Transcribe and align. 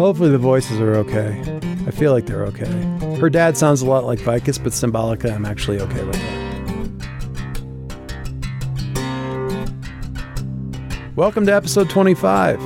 Hopefully 0.00 0.30
the 0.30 0.38
voices 0.38 0.80
are 0.80 0.94
okay. 0.94 1.38
I 1.86 1.90
feel 1.90 2.12
like 2.12 2.24
they're 2.24 2.46
okay. 2.46 2.64
Her 3.20 3.28
dad 3.28 3.58
sounds 3.58 3.82
a 3.82 3.86
lot 3.86 4.06
like 4.06 4.18
Vicus, 4.20 4.56
but 4.56 4.72
Symbolica, 4.72 5.30
I'm 5.30 5.44
actually 5.44 5.78
okay 5.78 6.02
with 6.02 6.14
that. 6.14 6.40
Welcome 11.14 11.44
to 11.44 11.52
episode 11.52 11.90
25, 11.90 12.62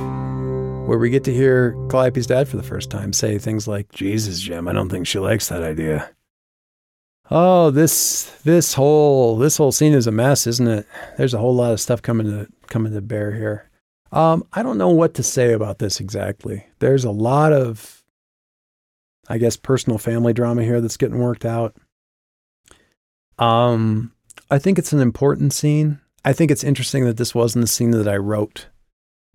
where 0.87 0.97
we 0.97 1.09
get 1.09 1.25
to 1.25 1.33
hear 1.33 1.73
Calliope's 1.89 2.25
dad 2.25 2.47
for 2.47 2.55
the 2.55 2.63
first 2.63 2.89
time 2.89 3.11
say 3.11 3.37
things 3.37 3.67
like, 3.67 3.91
Jesus, 3.91 4.39
Jim, 4.39 4.69
I 4.69 4.71
don't 4.71 4.87
think 4.87 5.05
she 5.05 5.19
likes 5.19 5.49
that 5.49 5.61
idea. 5.61 6.09
Oh, 7.29 7.69
this 7.69 8.31
this 8.45 8.75
whole 8.75 9.35
this 9.37 9.57
whole 9.57 9.73
scene 9.73 9.91
is 9.91 10.07
a 10.07 10.11
mess, 10.11 10.47
isn't 10.47 10.69
it? 10.69 10.87
There's 11.17 11.33
a 11.33 11.39
whole 11.39 11.53
lot 11.53 11.73
of 11.73 11.81
stuff 11.81 12.01
coming 12.01 12.27
to 12.27 12.47
coming 12.67 12.93
to 12.93 13.01
bear 13.01 13.33
here. 13.33 13.69
Um, 14.15 14.47
I 14.53 14.63
don't 14.63 14.77
know 14.77 14.89
what 14.89 15.13
to 15.15 15.23
say 15.23 15.51
about 15.51 15.79
this 15.79 15.99
exactly. 15.99 16.65
There's 16.79 17.03
a 17.03 17.11
lot 17.11 17.51
of, 17.51 18.01
I 19.27 19.37
guess, 19.37 19.57
personal 19.57 19.97
family 19.97 20.31
drama 20.31 20.63
here 20.63 20.79
that's 20.79 20.95
getting 20.95 21.19
worked 21.19 21.43
out. 21.43 21.75
Um, 23.37 24.13
I 24.49 24.57
think 24.57 24.79
it's 24.79 24.93
an 24.93 25.01
important 25.01 25.51
scene. 25.51 25.99
I 26.23 26.31
think 26.31 26.49
it's 26.49 26.63
interesting 26.63 27.03
that 27.03 27.17
this 27.17 27.35
wasn't 27.35 27.63
the 27.63 27.67
scene 27.67 27.91
that 27.91 28.07
I 28.07 28.15
wrote 28.15 28.67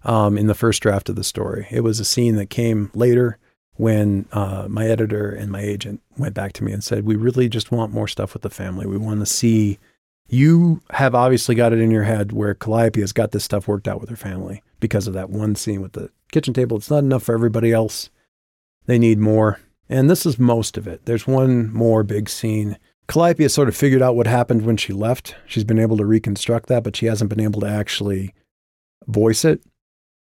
um, 0.03 0.39
in 0.39 0.47
the 0.47 0.55
first 0.55 0.81
draft 0.81 1.11
of 1.11 1.17
the 1.17 1.25
story. 1.25 1.67
It 1.71 1.83
was 1.83 2.01
a 2.01 2.05
scene 2.05 2.37
that 2.37 2.49
came 2.49 2.91
later 2.95 3.37
when 3.75 4.29
uh, 4.33 4.67
my 4.67 4.87
editor 4.87 5.31
and 5.31 5.53
my 5.53 5.61
agent 5.61 6.01
went 6.17 6.35
back 6.35 6.55
to 6.55 6.65
me 6.65 6.73
and 6.73 6.83
said, 6.83 7.05
"We 7.05 7.17
really 7.17 7.51
just 7.51 7.71
want 7.71 7.93
more 7.93 8.09
stuff 8.09 8.33
with 8.33 8.43
the 8.43 8.51
family. 8.51 8.87
We 8.87 8.97
want 8.97 9.21
to 9.21 9.27
see." 9.27 9.79
You 10.33 10.81
have 10.91 11.15
obviously 11.15 11.57
got 11.57 11.73
it 11.73 11.81
in 11.81 11.91
your 11.91 12.05
head 12.05 12.31
where 12.31 12.55
Calliope 12.55 13.01
has 13.01 13.13
got 13.13 13.33
this 13.33 13.43
stuff 13.43 13.67
worked 13.67 13.89
out 13.89 14.01
with 14.01 14.11
her 14.11 14.17
family 14.17 14.63
because 14.81 15.07
of 15.07 15.15
that 15.15 15.31
one 15.31 15.55
scene 15.55 15.81
with 15.81 15.93
the 15.93 16.11
kitchen 16.33 16.55
table. 16.55 16.77
It's 16.77 16.91
not 16.91 16.99
enough 16.99 17.23
for 17.23 17.35
everybody 17.35 17.73
else. 17.73 18.11
They 18.87 18.99
need 18.99 19.19
more. 19.19 19.61
And 19.89 20.09
this 20.09 20.25
is 20.25 20.39
most 20.39 20.77
of 20.77 20.87
it. 20.87 21.05
There's 21.05 21.27
one 21.27 21.73
more 21.73 22.03
big 22.03 22.29
scene. 22.29 22.79
Calliope 23.09 23.43
has 23.43 23.53
sort 23.53 23.69
of 23.69 23.77
figured 23.77 24.03
out 24.03 24.17
what 24.17 24.27
happened 24.27 24.65
when 24.65 24.77
she 24.77 24.93
left. 24.93 25.35
She's 25.47 25.65
been 25.65 25.79
able 25.79 25.97
to 25.97 26.07
reconstruct 26.07 26.69
that, 26.69 26.85
but 26.85 26.97
she 26.97 27.07
hasn't 27.07 27.31
been 27.31 27.41
able 27.41 27.61
to 27.61 27.69
actually 27.69 28.35
voice 29.07 29.45
it 29.45 29.63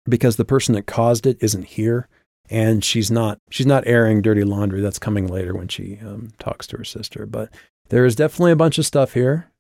because 0.09 0.37
the 0.37 0.45
person 0.45 0.75
that 0.75 0.87
caused 0.87 1.27
it 1.27 1.37
isn't 1.41 1.65
here 1.65 2.09
and 2.51 2.85
she's 2.85 3.11
not 3.11 3.39
she's 3.51 3.67
not 3.67 3.87
airing 3.87 4.23
dirty 4.23 4.45
laundry 4.45 4.81
that's 4.81 4.99
coming 4.99 5.27
later 5.27 5.55
when 5.55 5.69
she 5.69 5.99
um, 6.03 6.29
talks 6.39 6.67
to 6.67 6.77
her 6.77 6.85
sister 6.85 7.27
but 7.27 7.51
there 7.89 8.05
is 8.05 8.17
definitely 8.17 8.53
a 8.53 8.57
bunch 8.57 8.79
of 8.79 8.87
stuff 8.87 9.15
here 9.15 9.51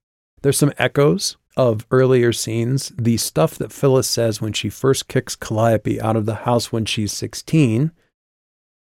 there's 0.43 0.59
some 0.59 0.73
echoes 0.79 1.37
of 1.57 1.87
earlier 1.91 2.33
scenes. 2.33 2.93
The 2.97 3.17
stuff 3.17 3.57
that 3.59 3.73
Phyllis 3.73 4.09
says 4.09 4.41
when 4.41 4.53
she 4.53 4.69
first 4.69 5.09
kicks 5.09 5.35
Calliope 5.35 6.01
out 6.01 6.17
of 6.17 6.27
the 6.27 6.35
house 6.37 6.71
when 6.71 6.85
she's 6.85 7.13
16, 7.13 7.93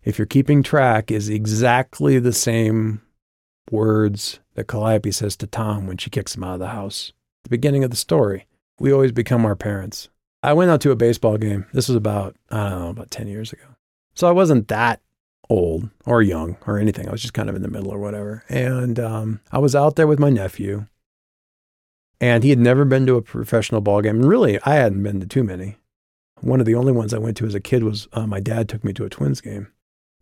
if 0.04 0.18
you're 0.18 0.26
keeping 0.26 0.64
track, 0.64 1.12
is 1.12 1.30
exactly 1.30 2.20
the 2.20 2.34
same 2.34 3.02
words 3.72 4.40
that 4.56 4.68
Calliope 4.68 5.12
says 5.12 5.36
to 5.38 5.48
Tom 5.48 5.88
when 5.88 5.98
she 5.98 6.10
kicks 6.10 6.36
him 6.36 6.44
out 6.44 6.56
of 6.56 6.60
the 6.60 6.68
house. 6.68 7.14
The 7.44 7.50
beginning 7.50 7.84
of 7.84 7.90
the 7.90 7.98
story. 7.98 8.46
We 8.80 8.92
always 8.92 9.12
become 9.12 9.46
our 9.46 9.56
parents. 9.56 10.10
I 10.42 10.54
went 10.54 10.72
out 10.72 10.82
to 10.82 10.92
a 10.92 10.96
baseball 10.96 11.38
game. 11.38 11.66
This 11.74 11.88
was 11.88 11.96
about, 11.96 12.36
I 12.50 12.70
don't 12.70 12.80
know, 12.80 12.90
about 12.90 13.12
10 13.12 13.28
years 13.28 13.54
ago. 13.54 13.64
So 14.14 14.28
I 14.28 14.32
wasn't 14.32 14.68
that 14.68 15.02
old 15.50 15.90
or 16.06 16.22
young 16.22 16.58
or 16.68 16.78
anything. 16.80 17.08
I 17.08 17.12
was 17.12 17.22
just 17.22 17.34
kind 17.34 17.50
of 17.50 17.56
in 17.56 17.62
the 17.62 17.70
middle 17.70 17.92
or 17.92 18.00
whatever. 18.00 18.44
And 18.50 19.00
um, 19.00 19.40
I 19.52 19.60
was 19.60 19.76
out 19.76 19.96
there 19.96 20.08
with 20.08 20.20
my 20.20 20.30
nephew 20.30 20.88
and 22.24 22.42
he 22.42 22.52
had 22.52 22.60
never 22.60 22.86
been 22.86 23.06
to 23.06 23.18
a 23.18 23.22
professional 23.22 23.82
ball 23.82 24.02
game. 24.02 24.22
And 24.22 24.30
really, 24.30 24.58
I 24.64 24.76
hadn't 24.76 25.04
been 25.04 25.20
to 25.20 25.28
too 25.28 25.44
many. 25.44 25.76
One 26.40 26.62
of 26.62 26.66
the 26.66 26.76
only 26.76 26.94
ones 26.94 27.14
I 27.14 27.18
went 27.18 27.36
to 27.38 27.46
as 27.46 27.54
a 27.54 27.60
kid 27.60 27.84
was 27.84 28.08
uh, 28.14 28.26
my 28.26 28.40
dad 28.40 28.70
took 28.70 28.82
me 28.82 28.94
to 28.94 29.04
a 29.04 29.10
Twins 29.10 29.42
game. 29.42 29.68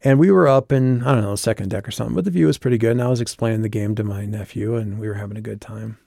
And 0.03 0.17
we 0.17 0.31
were 0.31 0.47
up 0.47 0.71
in, 0.71 1.03
I 1.03 1.13
don't 1.13 1.21
know, 1.21 1.35
second 1.35 1.69
deck 1.69 1.87
or 1.87 1.91
something, 1.91 2.15
but 2.15 2.25
the 2.25 2.31
view 2.31 2.47
was 2.47 2.57
pretty 2.57 2.79
good. 2.79 2.93
And 2.93 3.03
I 3.03 3.07
was 3.07 3.21
explaining 3.21 3.61
the 3.61 3.69
game 3.69 3.93
to 3.93 4.03
my 4.03 4.25
nephew, 4.25 4.75
and 4.75 4.97
we 4.97 5.07
were 5.07 5.13
having 5.13 5.37
a 5.37 5.41
good 5.41 5.61
time. 5.61 5.99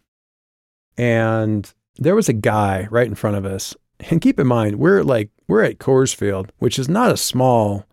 And 0.96 1.72
there 1.96 2.16
was 2.16 2.28
a 2.28 2.32
guy 2.32 2.88
right 2.90 3.06
in 3.06 3.14
front 3.14 3.36
of 3.36 3.44
us. 3.44 3.76
And 4.10 4.20
keep 4.20 4.40
in 4.40 4.48
mind, 4.48 4.80
we're 4.80 5.04
like, 5.04 5.30
we're 5.46 5.62
at 5.62 5.78
Coors 5.78 6.12
Field, 6.12 6.50
which 6.58 6.76
is 6.76 6.88
not 6.88 7.12
a 7.12 7.16
small 7.16 7.86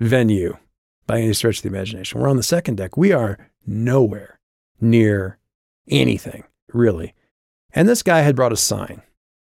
venue 0.00 0.56
by 1.06 1.20
any 1.20 1.34
stretch 1.34 1.58
of 1.58 1.64
the 1.64 1.68
imagination. 1.68 2.18
We're 2.18 2.30
on 2.30 2.38
the 2.38 2.42
second 2.42 2.76
deck. 2.76 2.96
We 2.96 3.12
are 3.12 3.50
nowhere 3.66 4.40
near 4.80 5.38
anything, 5.90 6.44
really. 6.72 7.12
And 7.74 7.88
this 7.88 8.02
guy 8.02 8.20
had 8.20 8.36
brought 8.36 8.52
a 8.52 8.56
sign. 8.56 9.02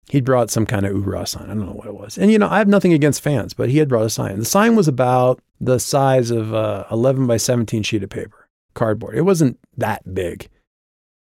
He'd 0.09 0.25
brought 0.25 0.49
some 0.49 0.65
kind 0.65 0.85
of 0.85 0.93
oorah 0.93 1.27
sign. 1.27 1.45
I 1.45 1.47
don't 1.47 1.65
know 1.65 1.73
what 1.73 1.87
it 1.87 1.95
was. 1.95 2.17
And, 2.17 2.31
you 2.31 2.37
know, 2.37 2.49
I 2.49 2.59
have 2.59 2.67
nothing 2.67 2.93
against 2.93 3.21
fans, 3.21 3.53
but 3.53 3.69
he 3.69 3.79
had 3.79 3.89
brought 3.89 4.05
a 4.05 4.09
sign. 4.09 4.39
The 4.39 4.45
sign 4.45 4.75
was 4.75 4.87
about 4.87 5.41
the 5.59 5.79
size 5.79 6.31
of 6.31 6.53
a 6.53 6.85
11 6.91 7.27
by 7.27 7.37
17 7.37 7.83
sheet 7.83 8.03
of 8.03 8.09
paper, 8.09 8.47
cardboard. 8.73 9.17
It 9.17 9.21
wasn't 9.21 9.59
that 9.75 10.13
big. 10.13 10.49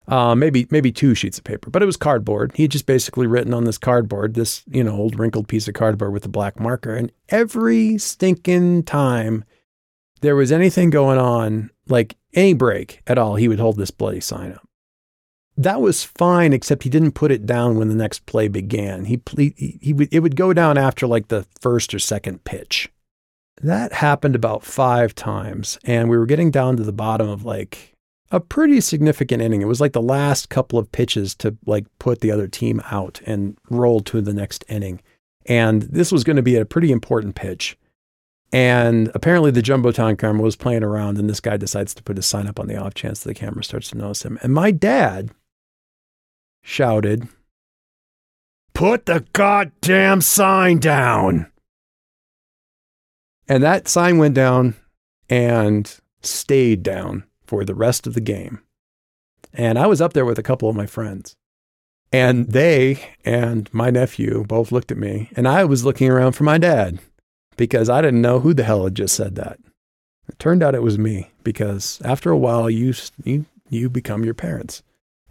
Uh, 0.08 0.36
maybe 0.36 0.68
maybe 0.70 0.92
two 0.92 1.16
sheets 1.16 1.40
of 1.40 1.44
paper, 1.44 1.72
but 1.72 1.82
it 1.82 1.88
was 1.88 1.98
cardboard. 1.98 2.52
He 2.54 2.68
just 2.68 2.86
basically 2.86 3.26
written 3.26 3.56
on 3.56 3.64
this 3.64 3.80
cardboard, 3.80 4.36
this 4.36 4.62
you 4.68 4.84
know 4.84 4.96
old 4.96 5.18
wrinkled 5.18 5.48
piece 5.48 5.68
of 5.68 5.74
cardboard 5.74 6.14
with 6.14 6.24
a 6.26 6.30
black 6.30 6.60
marker. 6.60 6.96
And 6.96 7.12
every 7.30 7.98
stinking 7.98 8.84
time 8.84 9.46
there 10.22 10.36
was 10.36 10.52
anything 10.52 10.92
going 10.92 11.18
on, 11.18 11.72
like 11.88 12.18
any 12.36 12.54
break 12.54 13.02
at 13.08 13.18
all, 13.18 13.36
he 13.36 13.48
would 13.48 13.60
hold 13.60 13.78
this 13.78 13.90
bloody 13.90 14.20
sign 14.20 14.52
up 14.52 14.65
that 15.58 15.82
was 15.82 16.04
fine, 16.04 16.54
except 16.54 16.84
he 16.84 16.90
didn't 16.90 17.14
put 17.14 17.32
it 17.32 17.46
down 17.46 17.78
when 17.78 17.88
the 17.88 17.96
next 17.96 18.26
play 18.26 18.48
began. 18.48 19.06
He, 19.06 19.22
he, 19.38 19.80
he 19.82 19.94
would, 19.94 20.10
it 20.12 20.20
would 20.20 20.36
go 20.36 20.54
down 20.54 20.78
after 20.78 21.08
like 21.08 21.30
the 21.30 21.46
first 21.60 21.94
or 21.94 22.00
second 22.00 22.44
pitch. 22.44 22.90
That 23.62 23.94
happened 23.94 24.36
about 24.36 24.64
five 24.64 25.16
times, 25.16 25.80
and 25.86 26.10
we 26.10 26.18
were 26.18 26.26
getting 26.26 26.52
down 26.52 26.76
to 26.78 26.84
the 26.84 26.92
bottom 26.92 27.30
of 27.30 27.46
like 27.46 27.96
a 28.32 28.40
pretty 28.40 28.82
significant 28.82 29.42
inning. 29.42 29.62
It 29.62 29.68
was 29.68 29.80
like 29.80 29.94
the 29.94 30.02
last 30.02 30.50
couple 30.50 30.78
of 30.78 30.92
pitches 30.92 31.34
to 31.36 31.56
like 31.66 31.86
put 32.00 32.20
the 32.20 32.32
other 32.32 32.48
team 32.48 32.82
out 32.92 33.22
and 33.26 33.58
roll 33.70 34.02
to 34.02 34.20
the 34.20 34.34
next 34.34 34.66
inning. 34.68 35.02
And 35.46 35.84
this 35.84 36.12
was 36.12 36.24
going 36.24 36.36
to 36.36 36.42
be 36.42 36.58
a 36.58 36.66
pretty 36.66 36.92
important 36.92 37.36
pitch. 37.36 37.78
And 38.52 39.12
apparently 39.14 39.52
the 39.52 39.62
Jumbotron 39.62 40.18
camera 40.18 40.42
was 40.42 40.56
playing 40.56 40.84
around, 40.84 41.18
and 41.18 41.30
this 41.30 41.40
guy 41.40 41.56
decides 41.58 41.94
to 41.94 42.04
put 42.04 42.18
his 42.18 42.26
sign 42.26 42.48
up 42.48 42.60
on 42.60 42.68
the 42.68 42.78
off 42.78 42.94
chance 42.94 43.22
that 43.22 43.30
the 43.30 43.40
camera 43.40 43.64
starts 43.64 43.90
to 43.90 43.98
notice 43.98 44.24
him. 44.24 44.38
And 44.42 44.54
my 44.54 44.72
dad, 44.72 45.32
shouted, 46.66 47.30
Put 48.74 49.06
the 49.06 49.26
goddamn 49.32 50.20
sign 50.20 50.80
down. 50.80 51.50
And 53.48 53.64
that 53.64 53.88
sign 53.88 54.18
went 54.18 54.36
down 54.36 54.76
and 55.30 55.98
stayed 56.22 56.84
down 56.84 57.24
for 57.46 57.64
the 57.64 57.76
rest 57.76 58.06
of 58.06 58.16
the 58.16 58.22
game. 58.22 58.62
And 59.54 59.80
I 59.80 59.88
was 59.88 60.02
up 60.02 60.12
there 60.12 60.26
with 60.26 60.40
a 60.40 60.44
couple 60.44 60.68
of 60.68 60.76
my 60.76 60.88
friends. 60.88 61.36
And 62.12 62.48
they 62.48 63.12
and 63.24 63.74
my 63.74 63.92
nephew 63.92 64.44
both 64.48 64.72
looked 64.72 64.92
at 64.92 64.98
me, 64.98 65.30
and 65.36 65.48
I 65.48 65.66
was 65.66 65.86
looking 65.86 66.10
around 66.10 66.34
for 66.34 66.44
my 66.44 66.58
dad 66.58 67.00
because 67.58 67.90
I 67.90 68.02
didn't 68.02 68.22
know 68.22 68.40
who 68.40 68.54
the 68.54 68.64
hell 68.64 68.84
had 68.84 68.96
just 68.96 69.16
said 69.16 69.36
that. 69.36 69.60
It 70.28 70.40
turned 70.40 70.64
out 70.64 70.76
it 70.76 70.84
was 70.84 70.98
me 70.98 71.32
because 71.44 72.02
after 72.04 72.32
a 72.32 72.38
while, 72.38 72.70
you, 72.70 72.94
you, 73.24 73.46
you 73.70 73.90
become 73.90 74.24
your 74.24 74.34
parents 74.34 74.82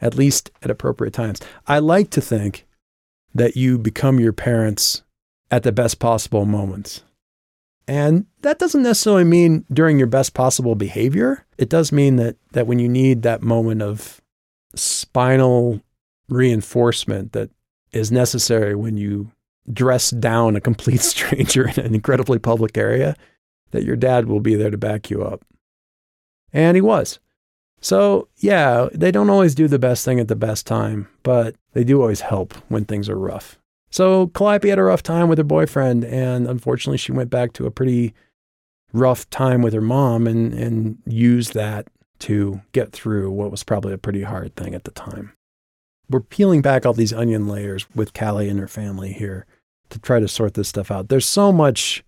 at 0.04 0.14
least 0.14 0.50
at 0.62 0.70
appropriate 0.70 1.14
times. 1.14 1.40
I 1.66 1.80
like 1.80 2.10
to 2.10 2.20
think 2.20 2.66
that 3.34 3.56
you 3.56 3.78
become 3.78 4.20
your 4.20 4.34
parents 4.34 5.02
at 5.50 5.62
the 5.64 5.72
best 5.72 5.98
possible 5.98 6.44
moments. 6.44 7.02
And 7.88 8.26
that 8.42 8.58
doesn't 8.58 8.82
necessarily 8.82 9.24
mean 9.24 9.64
during 9.72 9.98
your 9.98 10.06
best 10.06 10.34
possible 10.34 10.74
behavior. 10.74 11.46
It 11.58 11.68
does 11.68 11.90
mean 11.90 12.16
that 12.16 12.36
that 12.52 12.66
when 12.66 12.78
you 12.78 12.88
need 12.88 13.22
that 13.22 13.42
moment 13.42 13.82
of 13.82 14.20
spinal 14.74 15.80
reinforcement 16.28 17.32
that 17.32 17.50
is 17.92 18.12
necessary 18.12 18.74
when 18.74 18.96
you 18.96 19.30
dress 19.72 20.10
down 20.10 20.56
a 20.56 20.60
complete 20.60 21.00
stranger 21.12 21.68
in 21.68 21.80
an 21.80 21.94
incredibly 21.94 22.38
public 22.38 22.76
area, 22.76 23.16
that 23.70 23.84
your 23.84 23.96
dad 23.96 24.26
will 24.26 24.40
be 24.40 24.54
there 24.54 24.70
to 24.70 24.78
back 24.78 25.10
you 25.10 25.22
up. 25.22 25.44
And 26.52 26.76
he 26.76 26.80
was. 26.80 27.18
So, 27.84 28.28
yeah, 28.38 28.88
they 28.94 29.10
don't 29.10 29.28
always 29.28 29.54
do 29.54 29.68
the 29.68 29.78
best 29.78 30.06
thing 30.06 30.18
at 30.18 30.26
the 30.26 30.34
best 30.34 30.66
time, 30.66 31.06
but 31.22 31.54
they 31.74 31.84
do 31.84 32.00
always 32.00 32.22
help 32.22 32.54
when 32.68 32.86
things 32.86 33.10
are 33.10 33.18
rough. 33.18 33.58
So, 33.90 34.28
Calliope 34.28 34.70
had 34.70 34.78
a 34.78 34.84
rough 34.84 35.02
time 35.02 35.28
with 35.28 35.36
her 35.36 35.44
boyfriend, 35.44 36.02
and 36.02 36.48
unfortunately, 36.48 36.96
she 36.96 37.12
went 37.12 37.28
back 37.28 37.52
to 37.52 37.66
a 37.66 37.70
pretty 37.70 38.14
rough 38.94 39.28
time 39.28 39.60
with 39.60 39.74
her 39.74 39.82
mom 39.82 40.26
and, 40.26 40.54
and 40.54 40.96
used 41.04 41.52
that 41.52 41.88
to 42.20 42.62
get 42.72 42.90
through 42.90 43.30
what 43.30 43.50
was 43.50 43.62
probably 43.62 43.92
a 43.92 43.98
pretty 43.98 44.22
hard 44.22 44.56
thing 44.56 44.74
at 44.74 44.84
the 44.84 44.90
time. 44.90 45.34
We're 46.08 46.20
peeling 46.20 46.62
back 46.62 46.86
all 46.86 46.94
these 46.94 47.12
onion 47.12 47.48
layers 47.48 47.86
with 47.94 48.14
Callie 48.14 48.48
and 48.48 48.60
her 48.60 48.68
family 48.68 49.12
here 49.12 49.44
to 49.90 49.98
try 49.98 50.20
to 50.20 50.28
sort 50.28 50.54
this 50.54 50.70
stuff 50.70 50.90
out. 50.90 51.10
There's 51.10 51.28
so 51.28 51.52
much 51.52 52.02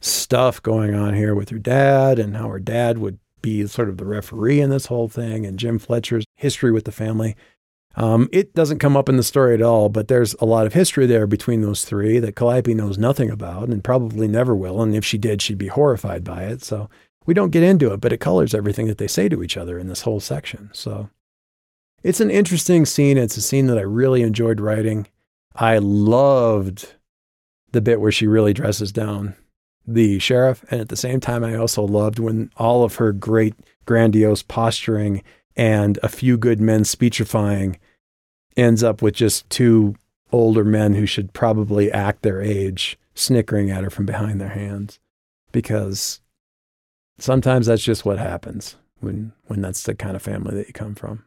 stuff 0.00 0.62
going 0.62 0.94
on 0.94 1.14
here 1.14 1.34
with 1.34 1.48
her 1.48 1.58
dad 1.58 2.18
and 2.18 2.36
how 2.36 2.48
her 2.48 2.60
dad 2.60 2.98
would 2.98 3.18
be 3.42 3.66
sort 3.66 3.88
of 3.88 3.96
the 3.96 4.04
referee 4.04 4.60
in 4.60 4.70
this 4.70 4.86
whole 4.86 5.08
thing 5.08 5.46
and 5.46 5.58
Jim 5.58 5.78
Fletcher's 5.78 6.24
history 6.36 6.72
with 6.72 6.84
the 6.84 6.92
family. 6.92 7.36
Um, 7.96 8.28
it 8.32 8.54
doesn't 8.54 8.78
come 8.78 8.96
up 8.96 9.08
in 9.08 9.16
the 9.16 9.22
story 9.22 9.54
at 9.54 9.62
all, 9.62 9.88
but 9.88 10.08
there's 10.08 10.34
a 10.34 10.44
lot 10.44 10.66
of 10.66 10.74
history 10.74 11.06
there 11.06 11.26
between 11.26 11.62
those 11.62 11.84
three 11.84 12.18
that 12.20 12.36
Calliope 12.36 12.74
knows 12.74 12.96
nothing 12.96 13.30
about 13.30 13.68
and 13.68 13.82
probably 13.82 14.28
never 14.28 14.54
will. 14.54 14.82
And 14.82 14.94
if 14.94 15.04
she 15.04 15.18
did, 15.18 15.42
she'd 15.42 15.58
be 15.58 15.68
horrified 15.68 16.22
by 16.22 16.44
it. 16.44 16.62
So 16.62 16.88
we 17.26 17.34
don't 17.34 17.50
get 17.50 17.62
into 17.62 17.92
it, 17.92 18.00
but 18.00 18.12
it 18.12 18.20
colors 18.20 18.54
everything 18.54 18.86
that 18.86 18.98
they 18.98 19.08
say 19.08 19.28
to 19.28 19.42
each 19.42 19.56
other 19.56 19.78
in 19.78 19.88
this 19.88 20.02
whole 20.02 20.20
section. 20.20 20.70
So 20.72 21.10
it's 22.02 22.20
an 22.20 22.30
interesting 22.30 22.86
scene. 22.86 23.18
It's 23.18 23.36
a 23.36 23.42
scene 23.42 23.66
that 23.66 23.78
I 23.78 23.82
really 23.82 24.22
enjoyed 24.22 24.60
writing. 24.60 25.08
I 25.54 25.78
loved 25.78 26.94
the 27.72 27.80
bit 27.80 28.00
where 28.00 28.12
she 28.12 28.26
really 28.26 28.52
dresses 28.52 28.92
down 28.92 29.34
the 29.94 30.18
sheriff. 30.18 30.64
And 30.70 30.80
at 30.80 30.88
the 30.88 30.96
same 30.96 31.20
time, 31.20 31.44
I 31.44 31.56
also 31.56 31.82
loved 31.82 32.18
when 32.18 32.50
all 32.56 32.84
of 32.84 32.96
her 32.96 33.12
great, 33.12 33.54
grandiose 33.86 34.42
posturing 34.42 35.22
and 35.56 35.98
a 36.02 36.08
few 36.08 36.36
good 36.36 36.60
men 36.60 36.84
speechifying 36.84 37.78
ends 38.56 38.82
up 38.82 39.02
with 39.02 39.14
just 39.14 39.48
two 39.50 39.94
older 40.30 40.64
men 40.64 40.94
who 40.94 41.06
should 41.06 41.32
probably 41.32 41.90
act 41.90 42.22
their 42.22 42.40
age 42.40 42.98
snickering 43.14 43.70
at 43.70 43.82
her 43.82 43.90
from 43.90 44.06
behind 44.06 44.40
their 44.40 44.50
hands 44.50 45.00
because 45.52 46.20
sometimes 47.18 47.66
that's 47.66 47.82
just 47.82 48.04
what 48.04 48.18
happens 48.18 48.76
when 49.00 49.32
when 49.46 49.60
that's 49.60 49.82
the 49.82 49.94
kind 49.94 50.14
of 50.14 50.22
family 50.22 50.54
that 50.54 50.68
you 50.68 50.72
come 50.72 50.94
from. 50.94 51.24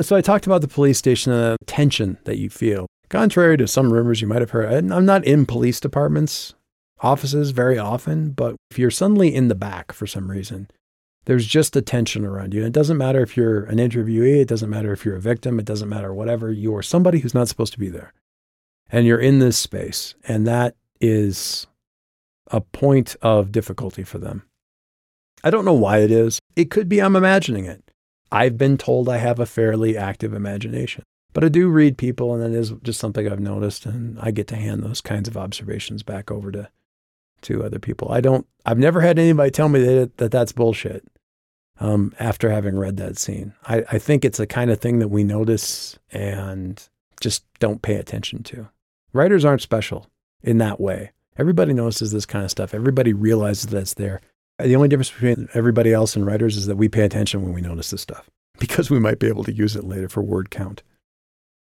So 0.00 0.16
I 0.16 0.20
talked 0.20 0.46
about 0.46 0.60
the 0.60 0.68
police 0.68 0.98
station 0.98 1.32
and 1.32 1.56
the 1.58 1.66
tension 1.66 2.18
that 2.24 2.38
you 2.38 2.50
feel. 2.50 2.86
Contrary 3.08 3.56
to 3.56 3.66
some 3.66 3.92
rumors 3.92 4.20
you 4.20 4.28
might 4.28 4.42
have 4.42 4.50
heard, 4.50 4.90
I'm 4.92 5.06
not 5.06 5.24
in 5.24 5.46
police 5.46 5.80
departments 5.80 6.54
offices 7.00 7.50
very 7.50 7.78
often, 7.78 8.30
but 8.30 8.56
if 8.70 8.78
you're 8.78 8.90
suddenly 8.90 9.34
in 9.34 9.48
the 9.48 9.54
back 9.54 9.92
for 9.92 10.06
some 10.06 10.30
reason, 10.30 10.68
there's 11.24 11.46
just 11.46 11.76
a 11.76 11.82
tension 11.82 12.24
around 12.24 12.54
you. 12.54 12.60
And 12.60 12.68
it 12.68 12.78
doesn't 12.78 12.96
matter 12.96 13.20
if 13.20 13.36
you're 13.36 13.64
an 13.64 13.76
interviewee, 13.76 14.40
it 14.40 14.48
doesn't 14.48 14.70
matter 14.70 14.92
if 14.92 15.04
you're 15.04 15.16
a 15.16 15.20
victim, 15.20 15.58
it 15.58 15.66
doesn't 15.66 15.88
matter 15.88 16.14
whatever. 16.14 16.50
You're 16.50 16.82
somebody 16.82 17.18
who's 17.18 17.34
not 17.34 17.48
supposed 17.48 17.74
to 17.74 17.78
be 17.78 17.90
there. 17.90 18.14
And 18.90 19.06
you're 19.06 19.20
in 19.20 19.38
this 19.38 19.58
space. 19.58 20.14
And 20.26 20.46
that 20.46 20.74
is 21.00 21.66
a 22.50 22.60
point 22.60 23.14
of 23.20 23.52
difficulty 23.52 24.04
for 24.04 24.18
them. 24.18 24.44
I 25.44 25.50
don't 25.50 25.66
know 25.66 25.74
why 25.74 25.98
it 25.98 26.10
is. 26.10 26.40
It 26.56 26.70
could 26.70 26.88
be 26.88 27.00
I'm 27.00 27.14
imagining 27.14 27.66
it. 27.66 27.90
I've 28.32 28.58
been 28.58 28.78
told 28.78 29.08
I 29.08 29.18
have 29.18 29.38
a 29.38 29.46
fairly 29.46 29.96
active 29.96 30.32
imagination. 30.32 31.02
But 31.34 31.44
I 31.44 31.48
do 31.48 31.68
read 31.68 31.98
people, 31.98 32.34
and 32.34 32.42
that 32.42 32.58
is 32.58 32.72
just 32.82 32.98
something 32.98 33.30
I've 33.30 33.38
noticed, 33.38 33.84
and 33.86 34.18
I 34.18 34.30
get 34.30 34.46
to 34.48 34.56
hand 34.56 34.82
those 34.82 35.00
kinds 35.00 35.28
of 35.28 35.36
observations 35.36 36.02
back 36.02 36.30
over 36.30 36.50
to 36.52 36.70
to 37.42 37.64
other 37.64 37.78
people. 37.78 38.10
I 38.10 38.20
don't. 38.20 38.46
I've 38.66 38.78
never 38.78 39.00
had 39.00 39.18
anybody 39.18 39.50
tell 39.50 39.68
me 39.68 39.80
that, 39.82 40.16
that 40.18 40.30
that's 40.30 40.52
bullshit 40.52 41.04
um, 41.80 42.12
after 42.18 42.50
having 42.50 42.78
read 42.78 42.96
that 42.98 43.18
scene. 43.18 43.54
I, 43.64 43.84
I 43.90 43.98
think 43.98 44.24
it's 44.24 44.40
a 44.40 44.46
kind 44.46 44.70
of 44.70 44.80
thing 44.80 44.98
that 44.98 45.08
we 45.08 45.24
notice 45.24 45.98
and 46.10 46.86
just 47.20 47.44
don't 47.58 47.82
pay 47.82 47.94
attention 47.96 48.42
to. 48.44 48.68
Writers 49.12 49.44
aren't 49.44 49.62
special 49.62 50.06
in 50.42 50.58
that 50.58 50.80
way. 50.80 51.12
Everybody 51.36 51.72
notices 51.72 52.12
this 52.12 52.26
kind 52.26 52.44
of 52.44 52.50
stuff. 52.50 52.74
Everybody 52.74 53.12
realizes 53.12 53.66
that 53.66 53.78
it's 53.78 53.94
there. 53.94 54.20
The 54.58 54.74
only 54.74 54.88
difference 54.88 55.10
between 55.10 55.48
everybody 55.54 55.92
else 55.92 56.16
and 56.16 56.26
writers 56.26 56.56
is 56.56 56.66
that 56.66 56.76
we 56.76 56.88
pay 56.88 57.04
attention 57.04 57.42
when 57.42 57.52
we 57.52 57.60
notice 57.60 57.90
this 57.90 58.02
stuff 58.02 58.28
because 58.58 58.90
we 58.90 58.98
might 58.98 59.18
be 59.18 59.28
able 59.28 59.44
to 59.44 59.52
use 59.52 59.76
it 59.76 59.84
later 59.84 60.08
for 60.08 60.22
word 60.22 60.50
count. 60.50 60.82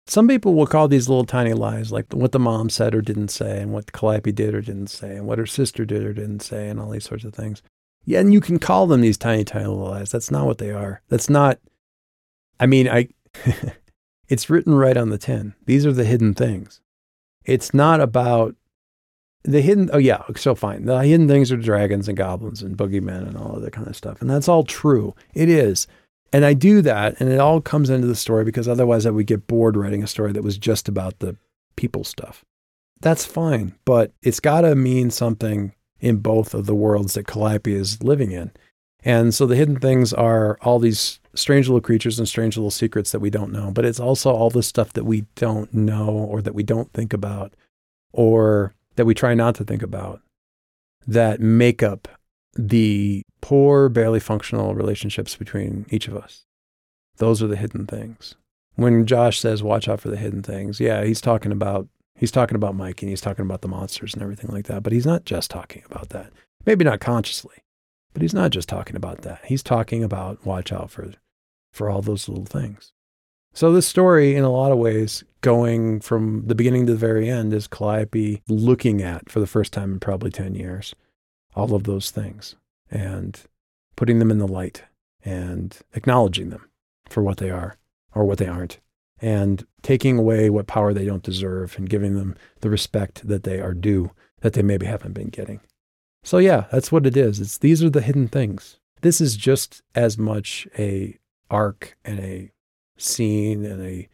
Some 0.09 0.29
people 0.29 0.55
will 0.55 0.67
call 0.67 0.87
these 0.87 1.09
little 1.09 1.25
tiny 1.25 1.53
lies, 1.53 1.91
like 1.91 2.13
what 2.13 2.31
the 2.33 2.39
mom 2.39 2.71
said 2.71 2.95
or 2.95 3.03
didn't 3.03 3.29
say, 3.29 3.61
and 3.61 3.73
what 3.73 3.93
Calliope 3.93 4.31
did 4.31 4.55
or 4.55 4.61
didn't 4.61 4.87
say, 4.87 5.17
and 5.17 5.27
what 5.27 5.39
her 5.39 5.47
sister 5.47 5.85
did 5.85 6.05
or 6.05 6.13
didn't 6.13 6.41
say, 6.41 6.69
and 6.69 6.79
all 6.79 6.91
these 6.91 7.05
sorts 7.05 7.25
of 7.25 7.35
things. 7.35 7.61
Yeah, 8.05 8.21
and 8.21 8.33
you 8.33 8.41
can 8.41 8.61
call 8.61 8.87
them 8.87 9.01
these 9.01 9.19
tiny, 9.19 9.45
tiny 9.45 9.67
little 9.67 9.85
lies. 9.85 10.13
That's 10.13 10.31
not 10.31 10.47
what 10.47 10.59
they 10.59 10.71
are. 10.71 11.03
That's 11.09 11.29
not. 11.29 11.59
I 12.61 12.67
mean, 12.67 12.89
I. 12.89 13.09
it's 14.29 14.49
written 14.49 14.75
right 14.75 14.97
on 14.97 15.11
the 15.11 15.19
tin. 15.19 15.55
These 15.67 15.85
are 15.85 15.93
the 15.93 16.05
hidden 16.05 16.35
things. 16.35 16.81
It's 17.45 17.75
not 17.75 18.01
about 18.01 18.55
the 19.43 19.61
hidden. 19.61 19.91
Oh 19.93 19.99
yeah, 19.99 20.23
so 20.37 20.55
fine. 20.55 20.85
The 20.85 21.03
hidden 21.03 21.27
things 21.27 21.51
are 21.51 21.57
dragons 21.57 22.07
and 22.07 22.17
goblins 22.17 22.63
and 22.63 22.77
boogeymen 22.77 23.27
and 23.27 23.37
all 23.37 23.57
of 23.57 23.63
that 23.63 23.73
kind 23.73 23.89
of 23.89 23.97
stuff, 23.97 24.21
and 24.21 24.31
that's 24.31 24.49
all 24.49 24.63
true. 24.63 25.17
It 25.35 25.49
is. 25.49 25.89
And 26.33 26.45
I 26.45 26.55
do 26.55 26.83
that, 26.83 27.21
and 27.21 27.31
it 27.31 27.39
all 27.39 27.61
comes 27.61 27.89
into 27.89 28.07
the 28.07 28.17
story 28.17 28.45
because 28.45 28.69
otherwise 28.69 29.07
I 29.07 29.11
would 29.11 29.27
get 29.27 29.47
bored 29.47 29.77
writing 29.77 30.03
a 30.03 30.09
story 30.09 30.33
that 30.33 30.43
was 30.43 30.59
just 30.59 30.89
about 30.89 31.19
the 31.21 31.37
people 31.77 32.05
stuff. 32.05 32.45
That's 33.01 33.25
fine, 33.25 33.75
but 33.85 34.13
it's 34.23 34.41
got 34.41 34.63
to 34.63 34.75
mean 34.75 35.11
something 35.11 35.73
in 36.01 36.19
both 36.19 36.55
of 36.55 36.67
the 36.67 36.75
worlds 36.75 37.15
that 37.15 37.27
Calliope 37.27 37.73
is 37.73 38.03
living 38.03 38.33
in. 38.33 38.51
And 39.05 39.35
so 39.35 39.47
the 39.47 39.57
hidden 39.57 39.79
things 39.79 40.13
are 40.13 40.59
all 40.63 40.79
these 40.79 41.21
strange 41.35 41.69
little 41.69 41.81
creatures 41.81 42.19
and 42.19 42.27
strange 42.27 42.57
little 42.57 42.71
secrets 42.71 43.13
that 43.13 43.21
we 43.21 43.31
don't 43.31 43.53
know, 43.53 43.71
but 43.71 43.85
it's 43.85 44.01
also 44.01 44.33
all 44.33 44.51
the 44.51 44.63
stuff 44.63 44.93
that 44.95 45.05
we 45.05 45.27
don't 45.37 45.73
know 45.73 46.09
or 46.09 46.43
that 46.43 46.55
we 46.55 46.63
don't 46.63 46.93
think 46.93 47.13
about 47.13 47.55
or 48.13 48.75
that 48.97 49.05
we 49.05 49.15
try 49.15 49.35
not 49.35 49.55
to 49.57 49.65
think 49.65 49.83
about 49.83 50.23
that 51.07 51.41
make 51.41 51.83
up 51.83 52.09
the 52.55 53.23
poor, 53.47 53.89
barely 53.89 54.19
functional 54.19 54.75
relationships 54.75 55.37
between 55.37 55.87
each 55.89 56.09
of 56.09 56.17
us. 56.17 56.45
Those 57.19 57.43
are 57.43 57.47
the 57.47 57.57
hidden 57.57 57.87
things. 57.87 58.35
When 58.75 59.07
Josh 59.07 59.39
says 59.39 59.63
watch 59.63 59.89
out 59.89 60.01
for 60.01 60.11
the 60.11 60.17
hidden 60.17 60.43
things, 60.43 60.81
yeah, 60.81 61.05
he's 61.05 61.21
talking 61.21 61.53
about 61.53 61.89
He's 62.17 62.31
talking 62.31 62.57
about 62.57 62.75
Mike 62.75 63.03
and 63.03 63.11
he's 63.11 63.21
talking 63.21 63.45
about 63.45 63.61
the 63.61 63.69
monsters 63.69 64.15
and 64.15 64.23
everything 64.23 64.51
like 64.51 64.65
that. 64.67 64.83
But 64.83 64.95
he's 64.95 65.07
not 65.07 65.25
just 65.27 65.51
talking 65.51 65.83
about 65.91 66.09
that. 66.11 66.33
Maybe 66.65 66.83
not 66.83 66.99
consciously, 67.01 67.57
but 68.13 68.23
he's 68.23 68.33
not 68.35 68.51
just 68.51 68.69
talking 68.69 68.97
about 68.97 69.21
that. 69.23 69.41
He's 69.45 69.63
talking 69.63 70.03
about 70.03 70.45
watch 70.47 70.73
out 70.73 70.91
for 70.91 71.13
for 71.73 71.91
all 71.91 72.01
those 72.01 72.27
little 72.27 72.47
things. 72.47 72.93
So 73.53 73.71
this 73.71 73.87
story, 73.87 74.35
in 74.35 74.45
a 74.45 74.51
lot 74.51 74.73
of 74.73 74.79
ways, 74.79 75.25
going 75.43 76.01
from 76.01 76.47
the 76.47 76.55
beginning 76.55 76.87
to 76.87 76.93
the 76.93 76.99
very 76.99 77.29
end, 77.29 77.53
is 77.53 77.67
Calliope 77.69 78.43
looking 78.49 79.03
at 79.03 79.31
for 79.31 79.41
the 79.41 79.47
first 79.47 79.73
time 79.73 79.93
in 79.93 80.01
probably 80.01 80.31
ten 80.31 80.55
years 80.55 80.95
all 81.55 81.75
of 81.75 81.85
those 81.85 82.11
things 82.11 82.57
and 82.91 83.43
putting 83.97 84.19
them 84.19 84.31
in 84.31 84.39
the 84.39 84.49
light 84.49 84.85
and 85.25 85.79
acknowledging 85.95 86.51
them 86.51 86.69
for 87.09 87.23
what 87.23 87.39
they 87.39 87.51
are 87.51 87.77
or 88.15 88.25
what 88.25 88.39
they 88.39 88.47
aren't 88.47 88.79
and 89.21 89.67
taking 89.83 90.19
away 90.19 90.51
what 90.51 90.67
power 90.67 90.93
they 90.93 91.05
don't 91.05 91.23
deserve 91.23 91.77
and 91.77 91.89
giving 91.89 92.15
them 92.15 92.35
the 92.61 92.71
respect 92.71 93.27
that 93.27 93.45
they 93.45 93.61
are 93.61 93.75
due 93.75 94.11
that 94.41 94.53
they 94.53 94.63
maybe 94.63 94.87
haven't 94.87 95.15
been 95.15 95.29
getting. 95.29 95.61
So 96.23 96.39
yeah, 96.39 96.67
that's 96.71 96.93
what 96.93 97.07
it 97.07 97.17
is. 97.17 97.41
It's 97.41 97.59
these 97.59 97.83
are 97.83 97.91
the 97.91 98.03
hidden 98.03 98.29
things. 98.29 98.79
This 99.01 99.21
is 99.21 99.37
just 99.37 99.83
as 99.95 100.19
much 100.19 100.67
a 100.79 101.19
arc 101.51 101.97
and 102.05 102.21
a 102.21 102.51
scene 102.99 103.65
and 103.65 103.83
a 103.83 104.09